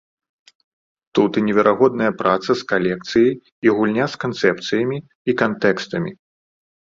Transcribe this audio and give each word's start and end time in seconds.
Тут 1.17 1.31
і 1.41 1.43
неверагодная 1.49 2.07
праца 2.21 2.51
з 2.61 2.65
калекцыяй, 2.71 3.29
і 3.67 3.75
гульня 3.79 4.05
з 4.13 4.23
канцэпцыямі 4.23 4.97
і 5.05 5.31
кантэкстамі. 5.43 6.11